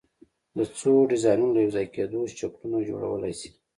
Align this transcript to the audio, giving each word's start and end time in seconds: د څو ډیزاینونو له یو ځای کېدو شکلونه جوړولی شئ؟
د 0.57 0.59
څو 0.77 0.91
ډیزاینونو 1.11 1.51
له 1.55 1.59
یو 1.65 1.73
ځای 1.75 1.85
کېدو 1.95 2.19
شکلونه 2.39 2.77
جوړولی 2.89 3.33
شئ؟ 3.39 3.49